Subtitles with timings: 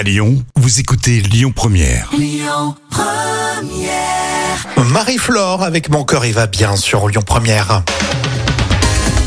[0.00, 2.08] À Lyon, vous écoutez Lyon Première.
[4.82, 7.82] Marie-Flore avec Mon cœur il va bien sur Lyon Première.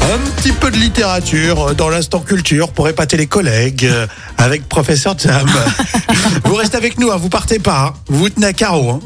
[0.02, 4.08] Un petit peu de littérature dans l'instant culture pour épater les collègues euh,
[4.40, 5.48] avec professeur Jam.
[6.46, 7.94] vous restez avec nous, hein, vous partez pas, hein.
[8.08, 8.90] vous vous tenez à carreau.
[8.90, 9.00] Hein.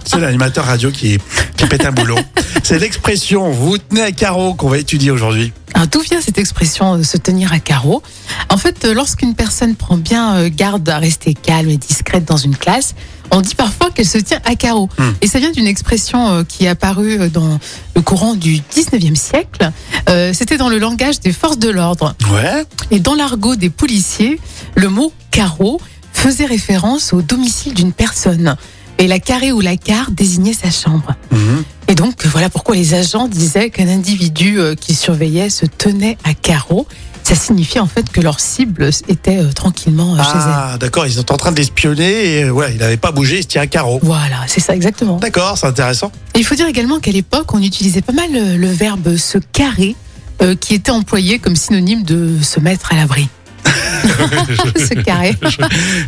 [0.04, 1.18] C'est l'animateur radio qui,
[1.56, 2.18] qui pète un boulot.
[2.64, 5.52] C'est l'expression vous tenez à carreau qu'on va étudier aujourd'hui.
[5.74, 8.02] Alors, d'où vient cette expression de se tenir à carreau
[8.48, 12.38] En fait, euh, lorsqu'une personne prend bien euh, garde à rester calme et discrète dans
[12.38, 12.94] une classe,
[13.30, 14.88] on dit parfois qu'elle se tient à carreau.
[14.98, 15.10] Hmm.
[15.20, 17.58] Et ça vient d'une expression euh, qui est apparue euh, dans
[17.94, 19.70] le courant du 19e siècle.
[20.08, 22.14] Euh, C'était dans le langage des forces de l'ordre.
[22.32, 22.64] Ouais.
[22.90, 24.40] Et dans l'argot des policiers,
[24.74, 25.82] le mot carreau
[26.14, 28.56] faisait référence au domicile d'une personne.
[28.98, 31.14] Et la carré ou la carte désignait sa chambre.
[31.32, 31.64] Mhm.
[31.94, 36.34] Et donc, voilà pourquoi les agents disaient qu'un individu euh, qui surveillait se tenait à
[36.34, 36.88] carreau.
[37.22, 40.42] Ça signifiait en fait que leur cible était euh, tranquillement euh, chez elle.
[40.44, 43.46] Ah, d'accord, ils sont en train d'espionner et ouais, il n'avait pas bougé, il se
[43.46, 44.00] tient à carreau.
[44.02, 45.18] Voilà, c'est ça exactement.
[45.18, 46.10] D'accord, c'est intéressant.
[46.34, 49.94] Et il faut dire également qu'à l'époque, on utilisait pas mal le verbe se carrer,
[50.42, 53.28] euh, qui était employé comme synonyme de se mettre à l'abri.
[54.76, 55.36] se carrer.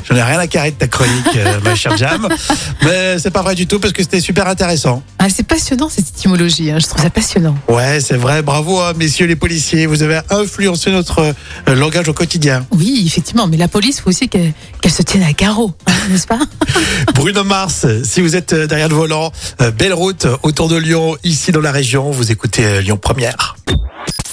[0.09, 2.29] J'en ai rien à carrer de ta chronique, euh, ma chère Jam.
[2.83, 5.03] Mais c'est pas vrai du tout parce que c'était super intéressant.
[5.19, 7.57] Ah, c'est passionnant cette étymologie, hein, je trouve ça passionnant.
[7.69, 8.43] Ouais, c'est vrai.
[8.43, 9.87] Bravo, hein, messieurs les policiers.
[9.87, 12.67] Vous avez influencé notre euh, langage au quotidien.
[12.73, 16.27] Oui, effectivement, mais la police, faut aussi qu'elle qu'elle se tienne à carreau, hein, n'est-ce
[16.27, 16.39] pas?
[17.15, 21.17] Bruno Mars, si vous êtes euh, derrière le volant, euh, belle route autour de Lyon,
[21.25, 22.11] ici dans la région.
[22.11, 23.57] Vous écoutez Lyon Première.